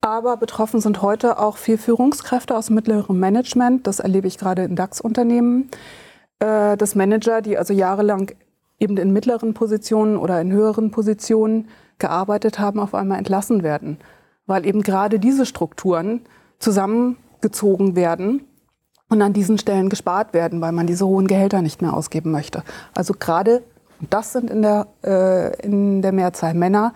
Aber 0.00 0.36
betroffen 0.36 0.80
sind 0.80 1.02
heute 1.02 1.38
auch 1.38 1.56
viel 1.56 1.76
Führungskräfte 1.76 2.56
aus 2.56 2.70
mittlerem 2.70 3.18
Management. 3.18 3.86
Das 3.86 4.00
erlebe 4.00 4.28
ich 4.28 4.38
gerade 4.38 4.62
in 4.62 4.76
DAX-Unternehmen. 4.76 5.70
Äh, 6.38 6.76
dass 6.76 6.94
Manager, 6.94 7.42
die 7.42 7.58
also 7.58 7.74
jahrelang 7.74 8.30
eben 8.78 8.96
in 8.96 9.12
mittleren 9.12 9.54
Positionen 9.54 10.16
oder 10.16 10.40
in 10.40 10.52
höheren 10.52 10.92
Positionen 10.92 11.68
gearbeitet 11.98 12.58
haben, 12.58 12.78
auf 12.78 12.94
einmal 12.94 13.18
entlassen 13.18 13.62
werden 13.62 13.98
weil 14.48 14.66
eben 14.66 14.82
gerade 14.82 15.20
diese 15.20 15.46
Strukturen 15.46 16.22
zusammengezogen 17.40 17.96
werden 17.96 18.46
und 19.08 19.22
an 19.22 19.32
diesen 19.32 19.58
Stellen 19.58 19.88
gespart 19.88 20.34
werden, 20.34 20.60
weil 20.60 20.72
man 20.72 20.86
diese 20.86 21.06
hohen 21.06 21.26
Gehälter 21.26 21.62
nicht 21.62 21.80
mehr 21.80 21.94
ausgeben 21.94 22.30
möchte. 22.30 22.62
Also 22.94 23.14
gerade, 23.18 23.62
das 24.10 24.32
sind 24.32 24.50
in 24.50 24.62
der, 24.62 24.86
äh, 25.04 25.60
in 25.62 26.02
der 26.02 26.12
Mehrzahl 26.12 26.54
Männer, 26.54 26.92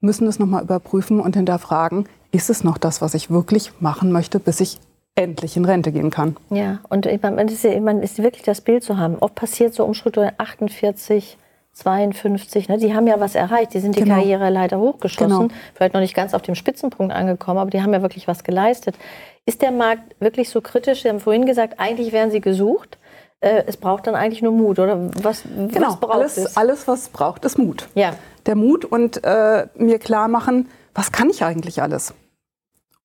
müssen 0.00 0.26
es 0.26 0.38
nochmal 0.38 0.62
überprüfen 0.62 1.20
und 1.20 1.34
hinterfragen, 1.34 2.06
ist 2.30 2.50
es 2.50 2.62
noch 2.62 2.78
das, 2.78 3.00
was 3.00 3.14
ich 3.14 3.30
wirklich 3.30 3.72
machen 3.80 4.12
möchte, 4.12 4.38
bis 4.38 4.60
ich 4.60 4.78
endlich 5.14 5.56
in 5.56 5.64
Rente 5.64 5.92
gehen 5.92 6.10
kann. 6.10 6.36
Ja, 6.50 6.80
und 6.90 7.06
man 7.22 7.48
ist, 7.48 7.64
man 7.64 8.02
ist 8.02 8.18
wirklich 8.18 8.42
das 8.42 8.60
Bild 8.60 8.84
zu 8.84 8.98
haben. 8.98 9.16
Oft 9.16 9.34
passiert 9.34 9.72
so 9.72 9.84
Umstrukturierung 9.84 10.34
48, 10.36 11.38
52, 11.76 12.70
ne, 12.70 12.78
die 12.78 12.94
haben 12.94 13.06
ja 13.06 13.20
was 13.20 13.34
erreicht, 13.34 13.74
die 13.74 13.80
sind 13.80 13.96
die 13.96 14.00
genau. 14.00 14.14
Karriereleiter 14.14 14.78
hochgeschossen, 14.78 15.48
genau. 15.48 15.54
vielleicht 15.74 15.92
noch 15.92 16.00
nicht 16.00 16.14
ganz 16.14 16.32
auf 16.32 16.40
dem 16.40 16.54
Spitzenpunkt 16.54 17.14
angekommen, 17.14 17.58
aber 17.58 17.70
die 17.70 17.82
haben 17.82 17.92
ja 17.92 18.00
wirklich 18.00 18.26
was 18.26 18.44
geleistet. 18.44 18.96
Ist 19.44 19.60
der 19.60 19.72
Markt 19.72 20.18
wirklich 20.18 20.48
so 20.48 20.62
kritisch? 20.62 21.02
Sie 21.02 21.10
haben 21.10 21.20
vorhin 21.20 21.44
gesagt, 21.44 21.78
eigentlich 21.78 22.12
wären 22.12 22.30
sie 22.30 22.40
gesucht. 22.40 22.96
Äh, 23.40 23.64
es 23.66 23.76
braucht 23.76 24.06
dann 24.06 24.14
eigentlich 24.14 24.40
nur 24.40 24.52
Mut, 24.52 24.78
oder 24.78 25.10
was, 25.22 25.42
genau. 25.42 25.88
was 25.88 26.00
braucht 26.00 26.14
alles, 26.14 26.36
es? 26.38 26.56
Alles, 26.56 26.88
was 26.88 27.10
braucht, 27.10 27.44
ist 27.44 27.58
Mut. 27.58 27.88
Ja. 27.94 28.14
Der 28.46 28.56
Mut 28.56 28.86
und 28.86 29.22
äh, 29.22 29.66
mir 29.76 29.98
klar 29.98 30.28
machen, 30.28 30.70
was 30.94 31.12
kann 31.12 31.28
ich 31.28 31.44
eigentlich 31.44 31.82
alles? 31.82 32.14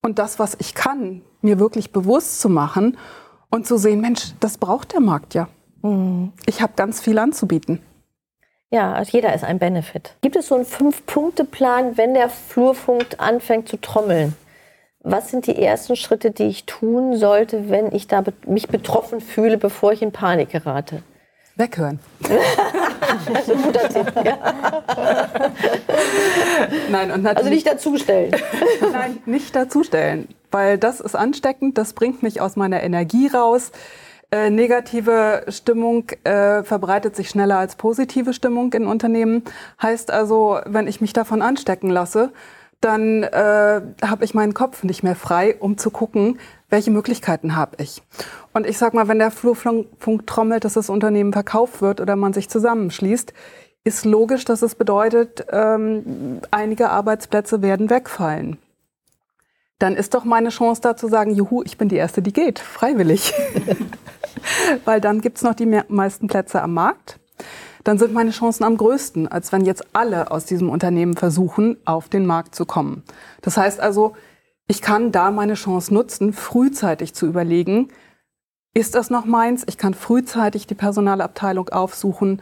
Und 0.01 0.17
das, 0.17 0.39
was 0.39 0.55
ich 0.59 0.75
kann, 0.75 1.23
mir 1.41 1.59
wirklich 1.59 1.91
bewusst 1.91 2.39
zu 2.39 2.47
machen 2.47 2.97
und 3.49 3.67
zu 3.67 3.75
sehen, 3.75 3.99
Mensch, 3.99 4.31
das 4.39 4.57
braucht 4.57 4.93
der 4.93 5.01
Markt 5.01 5.33
ja. 5.33 5.49
Mhm. 5.81 6.31
Ich 6.45 6.61
habe 6.61 6.71
ganz 6.77 7.01
viel 7.01 7.19
anzubieten. 7.19 7.81
Ja, 8.73 8.93
also 8.93 9.11
jeder 9.11 9.35
ist 9.35 9.43
ein 9.43 9.59
Benefit. 9.59 10.15
Gibt 10.21 10.37
es 10.37 10.47
so 10.47 10.55
einen 10.55 10.63
Fünf-Punkte-Plan, 10.63 11.97
wenn 11.97 12.13
der 12.13 12.29
Flurfunk 12.29 13.05
anfängt 13.17 13.67
zu 13.67 13.75
trommeln? 13.75 14.33
Was 15.03 15.29
sind 15.29 15.45
die 15.45 15.61
ersten 15.61 15.97
Schritte, 15.97 16.31
die 16.31 16.45
ich 16.45 16.65
tun 16.65 17.17
sollte, 17.17 17.69
wenn 17.69 17.93
ich 17.93 18.07
da 18.07 18.23
mich 18.45 18.69
betroffen 18.69 19.19
fühle, 19.19 19.57
bevor 19.57 19.91
ich 19.91 20.01
in 20.01 20.13
Panik 20.13 20.51
gerate? 20.51 21.03
Weghören. 21.57 21.99
das 22.21 23.47
ist 23.47 23.51
ein 23.51 23.61
guter 23.61 23.89
Tipp. 23.89 24.13
Ja. 24.23 24.37
Nein, 26.89 27.11
und 27.11 27.27
also 27.27 27.49
nicht 27.49 27.67
dazustellen. 27.67 28.31
Nein, 28.93 29.17
nicht 29.25 29.53
dazustellen, 29.53 30.29
weil 30.49 30.77
das 30.77 31.01
ist 31.01 31.15
ansteckend, 31.15 31.77
das 31.77 31.91
bringt 31.91 32.23
mich 32.23 32.39
aus 32.39 32.55
meiner 32.55 32.81
Energie 32.81 33.27
raus. 33.27 33.71
Äh, 34.33 34.49
negative 34.49 35.43
Stimmung 35.49 36.09
äh, 36.23 36.63
verbreitet 36.63 37.17
sich 37.17 37.29
schneller 37.29 37.57
als 37.57 37.75
positive 37.75 38.33
Stimmung 38.33 38.71
in 38.71 38.87
Unternehmen. 38.87 39.43
Heißt 39.81 40.09
also, 40.09 40.59
wenn 40.65 40.87
ich 40.87 41.01
mich 41.01 41.11
davon 41.11 41.41
anstecken 41.41 41.89
lasse, 41.89 42.31
dann 42.79 43.23
äh, 43.23 43.81
habe 44.01 44.23
ich 44.23 44.33
meinen 44.33 44.53
Kopf 44.53 44.83
nicht 44.83 45.03
mehr 45.03 45.17
frei, 45.17 45.57
um 45.59 45.77
zu 45.77 45.91
gucken, 45.91 46.39
welche 46.69 46.91
Möglichkeiten 46.91 47.57
habe 47.57 47.75
ich. 47.83 48.01
Und 48.53 48.65
ich 48.65 48.77
sag 48.77 48.93
mal, 48.93 49.09
wenn 49.09 49.19
der 49.19 49.31
Flurfunk 49.31 50.25
trommelt, 50.27 50.63
dass 50.63 50.73
das 50.73 50.89
Unternehmen 50.89 51.33
verkauft 51.33 51.81
wird 51.81 51.99
oder 51.99 52.15
man 52.15 52.31
sich 52.31 52.49
zusammenschließt, 52.49 53.33
ist 53.83 54.05
logisch, 54.05 54.45
dass 54.45 54.61
es 54.61 54.75
bedeutet, 54.75 55.45
ähm, 55.51 56.39
einige 56.51 56.89
Arbeitsplätze 56.89 57.61
werden 57.61 57.89
wegfallen 57.89 58.57
dann 59.81 59.95
ist 59.95 60.13
doch 60.13 60.25
meine 60.25 60.49
Chance 60.49 60.81
da 60.81 60.95
zu 60.95 61.07
sagen, 61.07 61.33
juhu, 61.33 61.63
ich 61.63 61.77
bin 61.77 61.89
die 61.89 61.95
Erste, 61.95 62.21
die 62.21 62.33
geht, 62.33 62.59
freiwillig. 62.59 63.33
Weil 64.85 65.01
dann 65.01 65.21
gibt's 65.21 65.43
noch 65.43 65.53
die 65.53 65.65
meisten 65.87 66.27
Plätze 66.27 66.61
am 66.61 66.73
Markt. 66.73 67.19
Dann 67.83 67.97
sind 67.97 68.13
meine 68.13 68.31
Chancen 68.31 68.63
am 68.63 68.77
größten, 68.77 69.27
als 69.27 69.51
wenn 69.51 69.65
jetzt 69.65 69.95
alle 69.95 70.29
aus 70.29 70.45
diesem 70.45 70.69
Unternehmen 70.69 71.15
versuchen, 71.15 71.77
auf 71.85 72.09
den 72.09 72.25
Markt 72.25 72.53
zu 72.53 72.65
kommen. 72.65 73.03
Das 73.41 73.57
heißt 73.57 73.79
also, 73.79 74.15
ich 74.67 74.81
kann 74.81 75.11
da 75.11 75.31
meine 75.31 75.55
Chance 75.55 75.93
nutzen, 75.93 76.33
frühzeitig 76.33 77.15
zu 77.15 77.25
überlegen, 77.25 77.89
ist 78.73 78.95
das 78.95 79.09
noch 79.09 79.25
meins? 79.25 79.63
Ich 79.67 79.77
kann 79.77 79.93
frühzeitig 79.93 80.67
die 80.67 80.75
Personalabteilung 80.75 81.69
aufsuchen, 81.69 82.41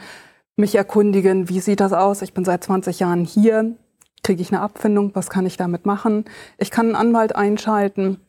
mich 0.58 0.76
erkundigen, 0.76 1.50
wie 1.50 1.62
sieht 1.62 1.80
das 1.80 1.94
aus? 1.94 2.22
Ich 2.22 2.34
bin 2.34 2.46
seit 2.46 2.64
20 2.64 3.00
Jahren 3.00 3.24
hier 3.24 3.76
kriege 4.24 4.42
ich 4.42 4.52
eine 4.52 4.62
Abfindung, 4.62 5.12
was 5.16 5.30
kann 5.30 5.46
ich 5.46 5.58
damit 5.58 5.86
machen. 5.86 6.26
Ich 6.58 6.72
kann 6.72 6.88
einen 6.88 6.96
Anwalt 6.96 7.36
einschalten, 7.36 8.20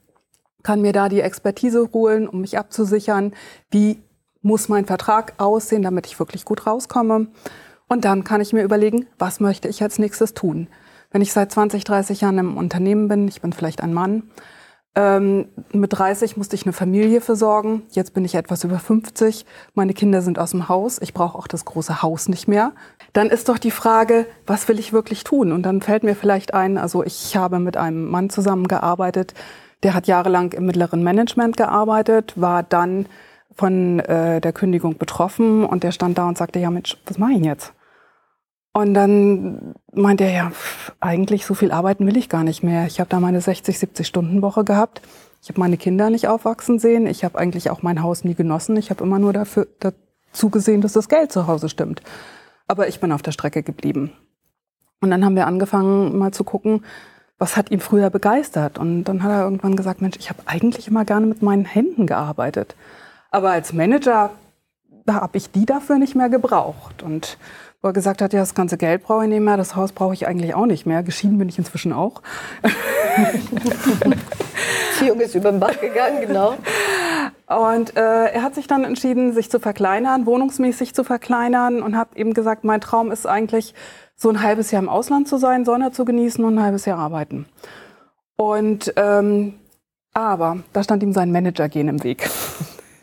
kann 0.63 0.81
mir 0.81 0.93
da 0.93 1.09
die 1.09 1.21
Expertise 1.21 1.89
holen, 1.93 2.29
um 2.29 2.41
mich 2.41 2.59
abzusichern, 2.59 3.33
wie 3.71 4.03
muss 4.43 4.69
mein 4.69 4.87
Vertrag 4.87 5.35
aussehen, 5.39 5.83
damit 5.83 6.07
ich 6.07 6.19
wirklich 6.19 6.45
gut 6.45 6.67
rauskomme. 6.67 7.29
Und 7.89 8.05
dann 8.05 8.25
kann 8.25 8.41
ich 8.41 8.53
mir 8.53 8.63
überlegen, 8.63 9.07
was 9.19 9.41
möchte 9.41 9.69
ich 9.69 9.83
als 9.83 9.99
nächstes 9.99 10.35
tun. 10.35 10.69
Wenn 11.11 11.23
ich 11.23 11.33
seit 11.33 11.51
20, 11.51 11.85
30 11.85 12.21
Jahren 12.21 12.39
im 12.39 12.57
Unternehmen 12.57 13.09
bin, 13.09 13.27
ich 13.29 13.41
bin 13.41 13.53
vielleicht 13.53 13.83
ein 13.83 13.93
Mann, 13.93 14.31
ähm, 14.97 15.47
mit 15.73 15.93
30 15.97 16.37
musste 16.37 16.57
ich 16.57 16.65
eine 16.65 16.73
Familie 16.73 17.21
versorgen. 17.21 17.83
Jetzt 17.91 18.13
bin 18.13 18.25
ich 18.25 18.35
etwas 18.35 18.65
über 18.65 18.81
50. 18.81 19.47
Meine 19.75 19.95
Kinder 19.95 20.21
sind 20.21 20.39
aus 20.39 20.51
dem 20.51 20.69
Haus. 20.69 20.99
Ich 21.01 21.15
brauche 21.15 21.39
auch 21.39 21.47
das 21.47 21.65
große 21.65 22.03
Haus 22.03 22.29
nicht 22.29 22.49
mehr. 22.49 22.73
Dann 23.13 23.29
ist 23.29 23.49
doch 23.49 23.59
die 23.59 23.71
Frage, 23.71 24.27
was 24.47 24.69
will 24.69 24.81
ich 24.81 24.93
wirklich 24.93 25.23
tun? 25.23 25.53
Und 25.53 25.63
dann 25.63 25.81
fällt 25.81 26.03
mir 26.03 26.17
vielleicht 26.17 26.55
ein, 26.55 26.77
also 26.77 27.05
ich 27.05 27.37
habe 27.37 27.61
mit 27.61 27.77
einem 27.77 28.11
Mann 28.11 28.31
zusammengearbeitet, 28.31 29.35
der 29.83 29.95
hat 29.95 30.07
jahrelang 30.07 30.53
im 30.53 30.67
mittleren 30.67 31.03
Management 31.03 31.57
gearbeitet, 31.57 32.35
war 32.37 32.63
dann 32.63 33.07
von 33.53 34.01
äh, 34.01 34.41
der 34.41 34.53
Kündigung 34.53 34.99
betroffen 34.99 35.65
und 35.65 35.83
der 35.83 35.93
stand 35.93 36.19
da 36.19 36.29
und 36.29 36.39
sagte, 36.39 36.59
ja 36.59 36.71
Mensch, 36.71 36.97
was 37.07 37.19
mache 37.19 37.33
ich 37.33 37.45
jetzt? 37.45 37.73
Und 38.73 38.95
dann 38.95 39.75
meinte 39.93 40.25
er, 40.25 40.33
ja, 40.33 40.53
eigentlich 41.01 41.45
so 41.45 41.55
viel 41.55 41.73
arbeiten 41.73 42.07
will 42.07 42.17
ich 42.17 42.29
gar 42.29 42.45
nicht 42.45 42.63
mehr. 42.63 42.87
Ich 42.87 43.01
habe 43.01 43.11
da 43.11 43.19
meine 43.19 43.41
60, 43.41 43.79
70 43.79 44.07
Stunden 44.07 44.43
Woche 44.43 44.65
gehabt. 44.65 45.03
Ich 45.43 45.49
habe 45.49 45.59
meine 45.59 45.77
Kinder 45.77 46.09
nicht 46.11 46.29
aufwachsen 46.29 46.79
sehen. 46.79 47.07
Ich 47.07 47.25
habe 47.25 47.39
eigentlich 47.39 47.71
auch 47.71 47.83
mein 47.83 48.03
Haus 48.03 48.23
nie 48.23 48.35
genossen. 48.35 48.77
Ich 48.77 48.91
habe 48.91 49.03
immer 49.03 49.19
nur 49.19 49.33
dafür 49.33 49.67
dazu 49.81 50.51
gesehen, 50.51 50.83
dass 50.83 50.93
das 50.93 51.09
Geld 51.09 51.33
zu 51.33 51.49
Hause 51.49 51.69
stimmt. 51.69 52.03
Aber 52.69 52.87
ich 52.87 53.01
bin 53.01 53.11
auf 53.11 53.23
der 53.23 53.33
Strecke 53.33 53.65
geblieben. 53.65 54.13
Und 55.01 55.11
dann 55.11 55.25
haben 55.25 55.35
wir 55.35 55.47
angefangen, 55.47 56.17
mal 56.17 56.33
zu 56.33 56.45
gucken, 56.45 56.85
was 57.41 57.57
hat 57.57 57.73
ihn 57.73 57.81
früher 57.81 58.11
begeistert. 58.11 58.79
Und 58.79 59.05
dann 59.05 59.25
hat 59.25 59.33
er 59.33 59.43
irgendwann 59.43 59.75
gesagt, 59.75 60.03
Mensch, 60.03 60.17
ich 60.21 60.29
habe 60.29 60.43
eigentlich 60.47 60.87
immer 60.87 61.05
gerne 61.05 61.27
mit 61.27 61.43
meinen 61.43 61.65
Händen 61.65 62.07
gearbeitet. 62.07 62.77
Aber 63.33 63.51
als 63.51 63.73
Manager, 63.73 64.31
habe 65.09 65.39
ich 65.39 65.51
die 65.51 65.67
dafür 65.67 65.99
nicht 65.99 66.15
mehr 66.15 66.29
gebraucht. 66.29 67.03
Und 67.03 67.39
wo 67.83 67.89
er 67.89 67.93
gesagt 67.93 68.23
hat, 68.23 68.33
ja, 68.33 68.41
das 68.41 68.55
ganze 68.55 68.77
Geld 68.77 69.03
brauche 69.03 69.25
ich 69.25 69.31
nicht 69.31 69.41
mehr, 69.41 69.57
das 69.57 69.75
Haus 69.75 69.91
brauche 69.91 70.15
ich 70.15 70.29
eigentlich 70.29 70.55
auch 70.55 70.67
nicht 70.67 70.87
mehr. 70.87 71.03
Geschieden 71.03 71.39
bin 71.39 71.49
ich 71.49 71.59
inzwischen 71.59 71.93
auch. 71.93 72.23
Beziehung 75.01 75.21
ist 75.21 75.35
über 75.35 75.51
den 75.51 75.61
Bach 75.61 75.81
gegangen, 75.81 76.21
genau. 76.27 76.57
Und 77.47 77.97
äh, 77.97 78.27
er 78.27 78.43
hat 78.43 78.55
sich 78.55 78.67
dann 78.67 78.85
entschieden, 78.85 79.33
sich 79.33 79.51
zu 79.51 79.59
verkleinern, 79.59 80.27
wohnungsmäßig 80.27 80.95
zu 80.95 81.05
verkleinern 81.05 81.83
und 81.83 81.97
hat 81.97 82.17
eben 82.17 82.35
gesagt, 82.35 82.65
mein 82.65 82.81
Traum 82.81 83.11
ist 83.11 83.27
eigentlich, 83.27 83.75
so 84.21 84.29
ein 84.29 84.43
halbes 84.43 84.71
Jahr 84.71 84.83
im 84.83 84.89
Ausland 84.91 85.29
zu 85.29 85.39
sein, 85.39 85.65
Sonne 85.65 85.93
zu 85.93 86.05
genießen 86.05 86.45
und 86.45 86.59
ein 86.59 86.63
halbes 86.63 86.85
Jahr 86.85 86.99
arbeiten. 86.99 87.47
Und 88.37 88.93
ähm, 88.97 89.55
aber 90.13 90.59
da 90.73 90.83
stand 90.83 91.03
ihm 91.03 91.13
sein 91.13 91.33
Manager-Gen 91.33 91.89
im 91.89 92.05
Weg. 92.05 92.29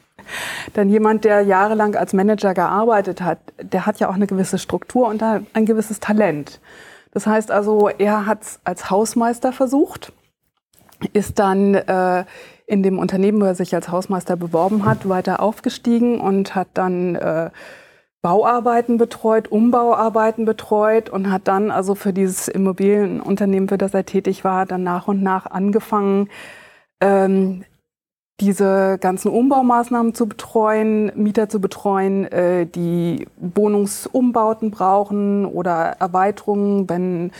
Denn 0.76 0.90
jemand, 0.90 1.24
der 1.24 1.42
jahrelang 1.42 1.96
als 1.96 2.14
Manager 2.14 2.54
gearbeitet 2.54 3.22
hat, 3.22 3.40
der 3.62 3.86
hat 3.86 4.00
ja 4.00 4.10
auch 4.10 4.16
eine 4.16 4.28
gewisse 4.28 4.60
Struktur 4.60 5.08
und 5.08 5.24
ein 5.24 5.66
gewisses 5.66 6.00
Talent. 6.00 6.60
Das 7.12 7.26
heißt 7.26 7.50
also, 7.50 7.90
er 7.90 8.26
hat 8.26 8.44
es 8.44 8.60
als 8.64 8.92
Hausmeister 8.92 9.54
versucht, 9.54 10.12
ist 11.14 11.40
dann 11.40 11.74
äh, 11.74 12.26
in 12.68 12.84
dem 12.84 13.00
Unternehmen, 13.00 13.42
wo 13.42 13.46
er 13.46 13.56
sich 13.56 13.74
als 13.74 13.90
Hausmeister 13.90 14.36
beworben 14.36 14.86
hat, 14.86 15.08
weiter 15.08 15.40
aufgestiegen 15.40 16.20
und 16.20 16.54
hat 16.54 16.68
dann 16.74 17.16
äh, 17.16 17.50
Bauarbeiten 18.28 18.98
betreut, 18.98 19.48
Umbauarbeiten 19.48 20.44
betreut 20.44 21.10
und 21.10 21.32
hat 21.32 21.48
dann 21.48 21.72
also 21.72 21.96
für 21.96 22.12
dieses 22.12 22.50
Immobilienunternehmen, 22.50 23.70
für 23.70 23.78
das 23.78 23.94
er 23.94 24.06
tätig 24.06 24.44
war, 24.44 24.66
dann 24.66 24.84
nach 24.84 25.08
und 25.08 25.24
nach 25.24 25.46
angefangen, 25.46 26.28
ähm, 27.00 27.64
diese 28.42 28.98
ganzen 29.00 29.32
Umbaumaßnahmen 29.32 30.14
zu 30.14 30.28
betreuen, 30.28 31.10
Mieter 31.16 31.48
zu 31.48 31.62
betreuen, 31.62 32.26
äh, 32.26 32.66
die 32.66 33.30
Wohnungsumbauten 33.38 34.72
brauchen 34.72 35.46
oder 35.46 35.96
Erweiterungen, 35.98 36.90
wenn 36.90 37.32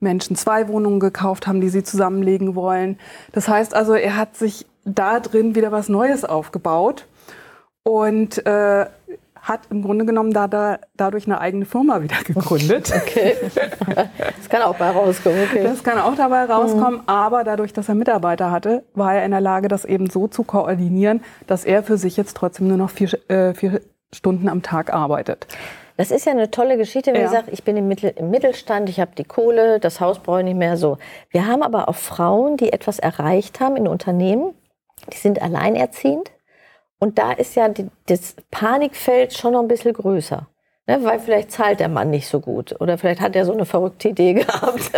Menschen 0.00 0.34
zwei 0.34 0.66
Wohnungen 0.66 0.98
gekauft 0.98 1.46
haben, 1.46 1.60
die 1.60 1.68
sie 1.68 1.84
zusammenlegen 1.84 2.56
wollen. 2.56 2.98
Das 3.30 3.46
heißt 3.46 3.74
also, 3.76 3.94
er 3.94 4.16
hat 4.16 4.34
sich 4.34 4.66
da 4.84 5.20
drin 5.20 5.54
wieder 5.54 5.70
was 5.70 5.88
Neues 5.88 6.24
aufgebaut 6.24 7.06
und 7.84 8.44
äh, 8.44 8.86
hat 9.42 9.62
im 9.70 9.82
Grunde 9.82 10.06
genommen 10.06 10.32
da, 10.32 10.46
da, 10.46 10.78
dadurch 10.96 11.26
eine 11.26 11.40
eigene 11.40 11.64
Firma 11.64 12.00
wieder 12.00 12.16
gegründet. 12.24 12.92
Okay. 12.94 13.34
Das 14.36 14.48
kann 14.48 14.62
auch 14.62 14.76
dabei 14.78 14.90
rauskommen. 14.90 15.42
Okay. 15.50 15.64
Das 15.64 15.82
kann 15.82 15.98
auch 15.98 16.14
dabei 16.14 16.44
rauskommen, 16.44 17.00
mhm. 17.00 17.08
aber 17.08 17.42
dadurch, 17.42 17.72
dass 17.72 17.88
er 17.88 17.96
Mitarbeiter 17.96 18.50
hatte, 18.50 18.84
war 18.94 19.14
er 19.14 19.24
in 19.24 19.32
der 19.32 19.40
Lage, 19.40 19.68
das 19.68 19.84
eben 19.84 20.08
so 20.08 20.28
zu 20.28 20.44
koordinieren, 20.44 21.22
dass 21.46 21.64
er 21.64 21.82
für 21.82 21.98
sich 21.98 22.16
jetzt 22.16 22.36
trotzdem 22.36 22.68
nur 22.68 22.76
noch 22.76 22.90
vier, 22.90 23.08
äh, 23.28 23.54
vier 23.54 23.80
Stunden 24.14 24.48
am 24.48 24.62
Tag 24.62 24.92
arbeitet. 24.92 25.46
Das 25.96 26.10
ist 26.10 26.24
ja 26.24 26.32
eine 26.32 26.50
tolle 26.50 26.76
Geschichte, 26.76 27.12
wenn 27.12 27.20
ja. 27.20 27.26
ich 27.26 27.32
sage, 27.32 27.50
ich 27.50 27.64
bin 27.64 27.76
im, 27.76 27.88
Mittel, 27.88 28.12
im 28.16 28.30
Mittelstand, 28.30 28.88
ich 28.88 29.00
habe 29.00 29.12
die 29.16 29.24
Kohle, 29.24 29.80
das 29.80 30.00
Haus 30.00 30.20
brauche 30.20 30.38
ich 30.40 30.44
nicht 30.44 30.56
mehr 30.56 30.76
so. 30.76 30.98
Wir 31.30 31.46
haben 31.46 31.62
aber 31.62 31.88
auch 31.88 31.96
Frauen, 31.96 32.56
die 32.56 32.72
etwas 32.72 32.98
erreicht 32.98 33.60
haben 33.60 33.76
in 33.76 33.88
Unternehmen, 33.88 34.54
die 35.12 35.18
sind 35.18 35.42
alleinerziehend 35.42 36.30
und 37.02 37.18
da 37.18 37.32
ist 37.32 37.56
ja 37.56 37.68
die, 37.68 37.88
das 38.06 38.36
Panikfeld 38.52 39.34
schon 39.34 39.54
noch 39.54 39.60
ein 39.62 39.66
bisschen 39.66 39.92
größer. 39.92 40.46
Ne, 40.86 41.02
weil 41.02 41.18
vielleicht 41.18 41.50
zahlt 41.50 41.80
der 41.80 41.88
Mann 41.88 42.10
nicht 42.10 42.28
so 42.28 42.38
gut 42.38 42.80
oder 42.80 42.96
vielleicht 42.96 43.20
hat 43.20 43.34
er 43.34 43.44
so 43.44 43.52
eine 43.52 43.64
verrückte 43.64 44.10
Idee 44.10 44.34
gehabt, 44.34 44.92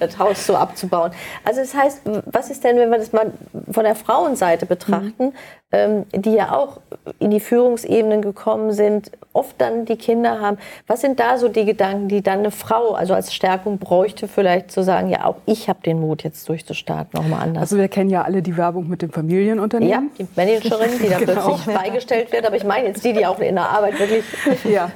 das 0.00 0.18
Haus 0.18 0.44
so 0.44 0.56
abzubauen. 0.56 1.12
Also 1.44 1.60
das 1.60 1.74
heißt, 1.74 2.02
was 2.26 2.50
ist 2.50 2.64
denn, 2.64 2.76
wenn 2.76 2.90
wir 2.90 2.98
das 2.98 3.12
mal 3.12 3.32
von 3.70 3.84
der 3.84 3.94
Frauenseite 3.94 4.66
betrachten, 4.66 5.26
mhm. 5.26 5.32
Ähm, 5.72 6.04
die 6.14 6.34
ja 6.34 6.54
auch 6.54 6.80
in 7.18 7.30
die 7.30 7.40
Führungsebenen 7.40 8.20
gekommen 8.20 8.72
sind, 8.72 9.10
oft 9.32 9.58
dann 9.58 9.86
die 9.86 9.96
Kinder 9.96 10.40
haben. 10.40 10.58
Was 10.86 11.00
sind 11.00 11.18
da 11.18 11.38
so 11.38 11.48
die 11.48 11.64
Gedanken, 11.64 12.08
die 12.08 12.22
dann 12.22 12.40
eine 12.40 12.50
Frau 12.50 12.92
also 12.92 13.14
als 13.14 13.32
Stärkung 13.32 13.78
bräuchte, 13.78 14.28
vielleicht 14.28 14.70
zu 14.70 14.82
sagen, 14.82 15.08
ja, 15.08 15.24
auch 15.24 15.36
ich 15.46 15.70
habe 15.70 15.80
den 15.82 16.00
Mut, 16.00 16.22
jetzt 16.24 16.46
durchzustarten, 16.48 17.18
nochmal 17.18 17.42
anders. 17.42 17.62
Also 17.62 17.78
wir 17.78 17.88
kennen 17.88 18.10
ja 18.10 18.22
alle 18.22 18.42
die 18.42 18.56
Werbung 18.56 18.88
mit 18.88 19.00
dem 19.00 19.10
Familienunternehmen. 19.10 20.10
Ja, 20.18 20.24
die 20.24 20.28
Managerin, 20.36 20.90
die 21.02 21.08
dann 21.08 21.20
genau. 21.24 21.54
plötzlich 21.54 21.74
beigestellt 21.74 22.32
wird, 22.32 22.46
aber 22.46 22.56
ich 22.56 22.64
meine 22.64 22.88
jetzt 22.88 23.02
die, 23.04 23.14
die 23.14 23.24
auch 23.24 23.38
in 23.38 23.54
der 23.54 23.68
Arbeit 23.68 23.98
wirklich... 23.98 24.24
Ja, 24.64 24.90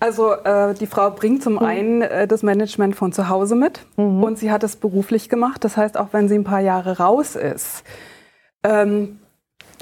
also 0.00 0.32
äh, 0.32 0.74
die 0.74 0.86
Frau 0.86 1.10
bringt 1.10 1.42
zum 1.42 1.54
mhm. 1.54 1.58
einen 1.60 2.02
äh, 2.02 2.26
das 2.26 2.42
Management 2.42 2.96
von 2.96 3.12
zu 3.12 3.28
Hause 3.28 3.54
mit 3.54 3.80
mhm. 3.96 4.22
und 4.22 4.38
sie 4.38 4.50
hat 4.50 4.62
es 4.64 4.76
beruflich 4.76 5.28
gemacht. 5.28 5.64
Das 5.64 5.76
heißt, 5.76 5.96
auch 5.96 6.08
wenn 6.12 6.28
sie 6.28 6.34
ein 6.34 6.44
paar 6.44 6.60
Jahre 6.60 6.98
raus 6.98 7.36
ist, 7.36 7.84
ähm, 8.64 9.20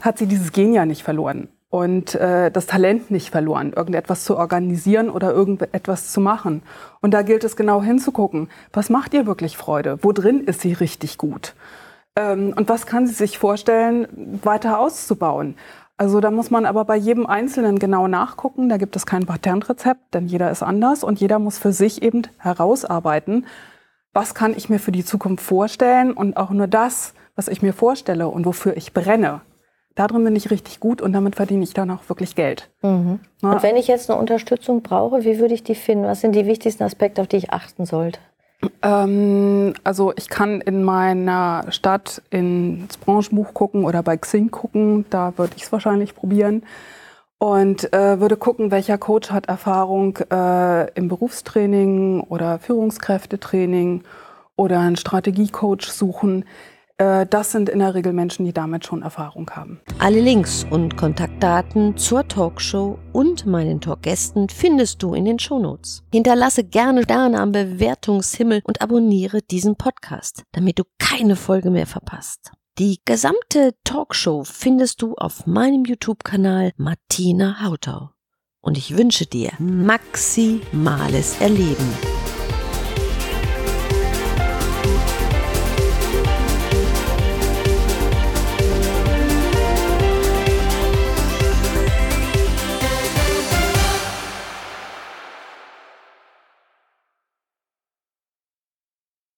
hat 0.03 0.19
sie 0.19 0.27
dieses 0.27 0.53
Gen 0.53 0.75
ja 0.75 0.85
nicht 0.85 1.03
verloren 1.03 1.49
und 1.71 2.15
äh, 2.17 2.51
das 2.51 2.67
Talent 2.67 3.11
nicht 3.11 3.31
verloren, 3.31 3.73
irgendetwas 3.73 4.25
zu 4.25 4.37
organisieren 4.37 5.09
oder 5.09 5.33
irgendetwas 5.33 6.13
zu 6.13 6.21
machen. 6.21 6.63
Und 7.01 7.15
da 7.15 7.23
gilt 7.23 7.45
es 7.45 7.57
genau 7.57 7.83
hinzugucken, 7.83 8.51
was 8.75 8.91
macht 8.91 9.15
ihr 9.15 9.25
wirklich 9.25 9.57
Freude? 9.57 9.99
Wo 10.03 10.13
drin 10.13 10.45
ist 10.45 10.61
sie 10.61 10.75
richtig 10.75 11.17
gut? 11.17 11.55
Ähm, 12.15 12.53
und 12.55 12.69
was 12.69 12.85
kann 12.85 13.07
sie 13.07 13.15
sich 13.15 13.39
vorstellen, 13.39 14.07
weiter 14.43 14.79
auszubauen? 14.79 15.55
Also 15.97 16.21
da 16.21 16.31
muss 16.31 16.51
man 16.51 16.67
aber 16.67 16.85
bei 16.85 16.97
jedem 16.97 17.27
Einzelnen 17.27 17.79
genau 17.79 18.07
nachgucken. 18.07 18.69
Da 18.69 18.77
gibt 18.77 18.95
es 18.95 19.07
kein 19.07 19.25
Patentrezept, 19.25 20.13
denn 20.13 20.27
jeder 20.27 20.51
ist 20.51 20.63
anders 20.63 21.05
und 21.05 21.21
jeder 21.21 21.39
muss 21.39 21.57
für 21.57 21.73
sich 21.73 22.03
eben 22.03 22.23
herausarbeiten, 22.37 23.47
was 24.13 24.35
kann 24.35 24.53
ich 24.55 24.69
mir 24.69 24.79
für 24.79 24.93
die 24.93 25.07
Zukunft 25.07 25.43
vorstellen 25.43 26.13
und 26.13 26.37
auch 26.37 26.51
nur 26.51 26.67
das, 26.67 27.15
was 27.35 27.49
ich 27.49 27.63
mir 27.63 27.73
vorstelle 27.73 28.29
und 28.29 28.45
wofür 28.45 28.77
ich 28.77 28.93
brenne. 28.93 29.41
Darin 29.95 30.25
bin 30.25 30.37
ich 30.37 30.51
richtig 30.51 30.81
gut 30.81 31.03
und 31.03 31.13
damit 31.13 31.37
verdiene 31.37 31.65
ich 31.65 31.75
dann 31.75 31.91
auch 31.91 32.09
wirklich 32.09 32.35
Geld. 32.35 32.71
Mhm. 32.83 33.21
Und 33.43 33.63
wenn 33.63 33.77
ich 33.77 33.89
jetzt 33.89 34.11
eine 34.11 34.19
Unterstützung 34.19 34.83
brauche, 34.83 35.25
wie 35.25 35.39
würde 35.39 35.55
ich 35.55 35.65
die 35.65 35.75
finden? 35.75 36.05
Was 36.05 36.23
sind 36.23 36.35
die 36.35 36.47
wichtigsten 36.47 36.83
Aspekte, 36.83 37.21
auf 37.21 37.29
die 37.29 37.37
ich 37.37 37.53
achten 37.53 37.85
sollte? 37.85 38.19
Ähm, 38.83 39.75
also 39.85 40.13
ich 40.17 40.29
kann 40.29 40.61
in 40.61 40.83
meiner 40.83 41.67
Stadt 41.71 42.23
ins 42.31 42.97
Branchenbuch 42.97 43.55
gucken 43.55 43.85
oder 43.85 44.03
bei 44.03 44.17
Xing 44.17 44.51
gucken. 44.51 45.05
Da 45.11 45.37
würde 45.37 45.55
ich 45.57 45.65
es 45.65 45.73
wahrscheinlich 45.73 46.15
probieren. 46.15 46.63
Und 47.39 47.93
äh, 47.93 48.21
würde 48.21 48.37
gucken, 48.37 48.71
welcher 48.71 48.99
Coach 48.99 49.33
hat 49.33 49.47
Erfahrung 49.47 50.17
äh, 50.31 50.93
im 50.93 51.09
Berufstraining 51.09 52.21
oder 52.21 52.61
Führungskräftetraining 52.61 54.05
oder 54.55 54.79
einen 54.79 54.97
Strategiecoach 54.97 55.91
suchen. 55.91 56.45
Äh, 56.99 57.27
das 57.27 57.53
sind 57.53 57.69
in 57.69 57.79
der 57.79 57.95
Regel 57.95 58.13
Menschen, 58.13 58.45
die 58.45 58.53
damit 58.53 58.85
schon 58.87 59.03
Erfahrung 59.03 59.51
haben. 59.51 59.81
Alle 59.99 60.21
Links 60.21 60.67
und 60.71 60.97
Kontaktdaten 60.97 61.97
zur 61.97 62.27
Talkshow 62.27 62.99
und 63.13 63.47
meinen 63.47 63.81
Talkgästen 63.81 64.49
findest 64.49 65.03
du 65.03 65.15
in 65.15 65.25
den 65.25 65.39
Shownotes. 65.39 66.03
Hinterlasse 66.13 66.65
gerne 66.65 67.03
Sterne 67.03 67.41
am 67.41 67.53
Bewertungshimmel 67.53 68.63
und 68.65 68.81
abonniere 68.83 69.43
diesen 69.43 69.77
Podcast, 69.77 70.45
damit 70.53 70.79
du 70.79 70.85
keine 70.99 71.37
Folge 71.37 71.71
mehr 71.71 71.87
verpasst. 71.87 72.53
Die 72.79 73.01
gesamte 73.05 73.75
Talkshow 73.85 74.45
findest 74.45 75.03
du 75.03 75.15
auf 75.15 75.47
meinem 75.47 75.85
YouTube-Kanal 75.85 76.73
Martina 76.77 77.63
Hautau. 77.63 78.11
Und 78.63 78.79
ich 78.79 78.97
wünsche 78.97 79.27
dir 79.27 79.51
maximales 79.59 81.39
Erleben. 81.41 82.12